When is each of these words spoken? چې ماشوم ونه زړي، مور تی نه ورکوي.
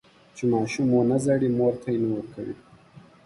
چې 0.35 0.43
ماشوم 0.51 0.87
ونه 0.93 1.17
زړي، 1.25 1.49
مور 1.57 1.73
تی 1.83 1.93
نه 2.01 2.07
ورکوي. 2.15 2.55